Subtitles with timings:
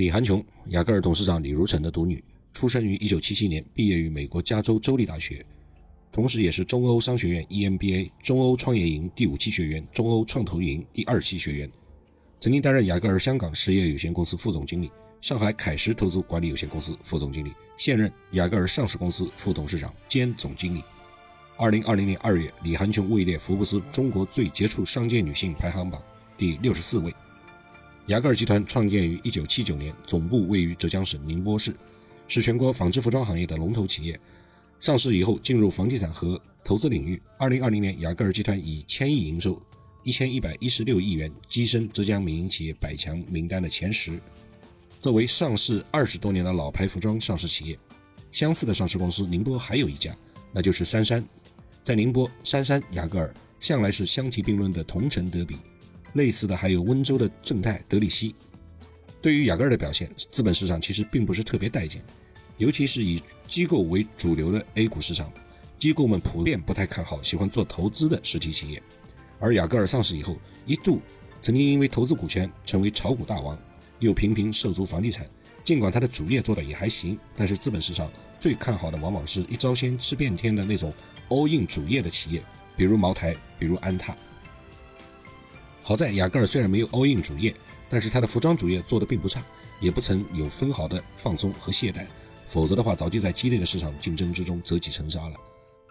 [0.00, 5.44] 李寒琼，雅戈尔董事长李如成的独女，出生于1977年，毕业于美国加州州立大学，
[6.10, 11.70] 同时也是中欧商学院 EMBA、中欧创业营第五期学员、中欧创投营第二期学员，
[12.40, 14.90] 曾经担任雅戈尔香港实业有限公司副总经理、
[15.20, 20.82] 上海凯石投资管理有限公司副总经理，现任雅戈尔上市公司副董事长兼总经理。
[21.58, 26.02] 2020年2月，李寒琼位列福布斯中国最杰出商界女性排行榜
[26.38, 27.14] 第六十四位。
[28.10, 31.72] 雅戈尔集团创建于一九七九年，总部位于浙江省宁波市，
[32.26, 34.18] 是全国纺织服装行业的龙头企业。
[34.80, 37.22] 上市以后进入房地产和投资领域。
[37.38, 39.62] 二零二零年，雅戈尔集团以千亿营收、
[40.02, 44.18] 一千一百一十六亿元跻身浙江民营企业百强名单的前十。
[45.00, 47.78] 作为上市二十多年的老牌服装上市企业，
[48.32, 50.12] 相似的上市公司宁波还有一家，
[50.52, 51.24] 那就是杉杉。
[51.84, 55.58] 在宁波，杉杉、雅戈尔向来是相提并论的同城德比。
[56.14, 58.34] 类似的还有温州的正泰、德力西。
[59.22, 62.02] 对于雅戈尔的表现，资本市场其实并不是特别待见，
[62.56, 65.30] 尤其是以机构为主流的 A 股市场，
[65.78, 68.82] 机构们普遍不太看好喜欢做投资的实体企业。
[69.38, 71.00] 而雅戈尔上市以后，一度
[71.40, 73.58] 曾经因为投资股权成为炒股大王，
[73.98, 75.26] 又频频涉足房地产。
[75.62, 80.92] 尽管它的主业做的也还行，但是资本市场最看好的往往是一招鲜吃遍天的那种
[81.28, 82.42] all in 主业的企业，
[82.74, 84.16] 比如茅台，比如安踏。
[85.90, 87.52] 好在雅戈尔虽然没有 all in 主业，
[87.88, 89.42] 但是它的服装主业做得并不差，
[89.80, 92.06] 也不曾有分毫的放松和懈怠，
[92.46, 95.34] 否则的话早就在激烈的市场竞争之中折戟沉沙了。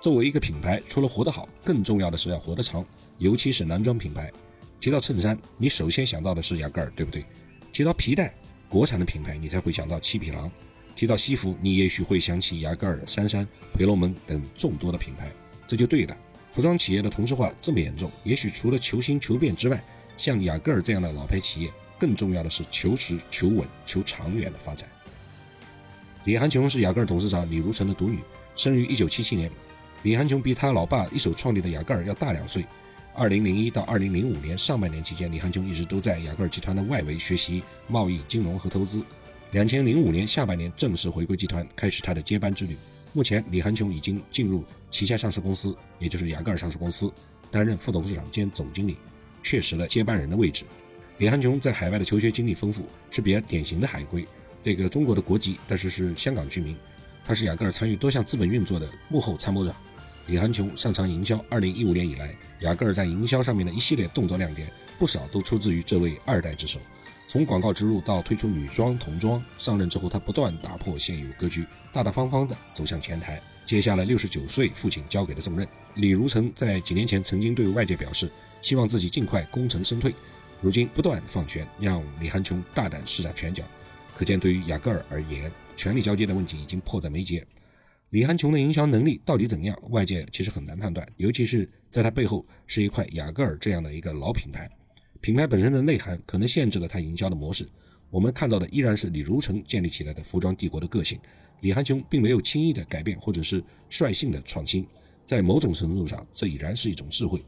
[0.00, 2.86] 作为一个品牌，除了活得好，更重要的是要活得长，
[3.18, 4.32] 尤其是男装品牌。
[4.78, 7.24] 提到衬衫，你首先想到的是雅戈尔，对不对？
[7.72, 8.32] 提到皮带，
[8.68, 10.48] 国产的品牌你才会想到七匹狼。
[10.94, 15.28] 提到西服，你也许会想起雅戈尔、杉杉、培罗门等众多的品牌，
[15.66, 16.16] 这就对了。
[16.52, 19.82] 服装企业的同质化这么严重，也许除了求新求变之外，
[20.16, 24.88] 像雅戈尔这样的老牌企业，更重要的是求实、求稳、求长远的发展。
[26.24, 28.18] 李寒琼是雅戈尔董事长李如成的独女，
[28.56, 29.50] 生于1977年。
[30.02, 32.64] 李寒琼比他老爸一手创立的雅戈尔要大两岁。
[33.16, 39.02] 2001到2005年上半年期间，李寒琼一直都在雅戈尔集团的外围学习贸易、金融和投资。
[39.52, 42.76] 2005年下半年正式回归集团，开始他的接班之旅。
[43.12, 47.12] 目前，李寒琼已经进入旗下上市公司，也就是雅戈尔上市公司，
[47.50, 48.96] 担任副董事长兼总经理，
[49.42, 50.64] 确实了接班人的位置。
[51.16, 54.26] 李寒琼在海外的求学经历丰富，是比较典型的海归，
[54.62, 56.76] 这个中国的国籍，但是是香港居民。
[57.24, 59.74] 他是雅戈尔参与多项资本运作的幕后参谋长。
[60.26, 66.78] 李寒琼擅长营销，二零一五年以来，雅戈尔在营销上面的一系列动作亮点，不少都出自于这位二代之手。
[67.28, 71.62] 从广告植入到推出女装、童装，上任之后，他不断打破现有格局，
[71.92, 75.68] 大大方方地走向前台，接下了六十九岁父亲交给的重任。
[75.96, 78.30] 李如成在几年前曾经对外界表示，
[78.62, 80.14] 希望自己尽快功成身退，
[80.62, 83.62] 如今不断放权，让李寒琼大胆施展拳脚，
[84.14, 87.46] 可见对于雅戈尔而言，权力交接的问题已经迫在眉睫。
[88.08, 94.66] 李寒琼的营销能力到底怎样，外界其实很难判断，尤其是在他背后是一块雅戈尔这样的一个老品牌。
[95.20, 97.68] 品牌本身的内涵可能限制了它营销的模式。
[98.08, 101.18] 我们看到的依然是李如成建立起来的服装帝国的个性。
[101.60, 104.86] 李寒琼并没有轻易的改变或者是率性的创新，
[105.26, 107.44] 在某种程度上，这已然是一种智慧。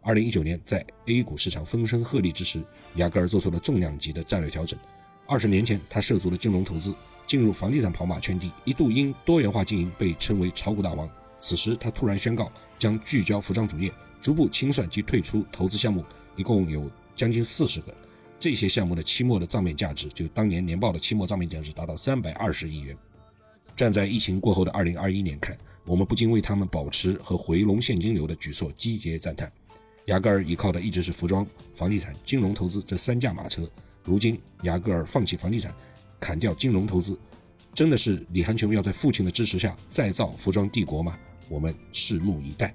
[0.00, 2.62] 二零一九年，在 A 股市场风声鹤唳之时，
[2.94, 4.78] 雅戈尔做出了重量级的战略调整。
[5.26, 6.94] 二十年前，他涉足了金融投资，
[7.26, 11.10] 进入房地产跑马圈地，一度因多元化经营被称为炒股大王。
[11.40, 16.04] 此时，他突然宣告将聚焦服装主业，逐步清算及退出投资项目，
[16.36, 16.90] 一共有。
[17.18, 17.92] 将近四十个，
[18.38, 22.96] 这些项目的期末的账面价值，就当年年报的期末账面价值达到三百二十亿元。
[23.74, 29.50] 站在疫情过后的二零二一年看，我们不禁为他们保持和回笼现金流的举措击节赞叹。
[30.06, 33.68] 雅戈尔依靠的一直是服装、房地产、金融投资这三驾马车，
[34.04, 35.74] 如今雅戈尔放弃房地产，
[36.20, 37.18] 砍掉金融投资，
[37.74, 41.18] 真的是李寒琼要在父亲的支持下再造服装帝国吗？
[41.48, 42.72] 我们拭目以待。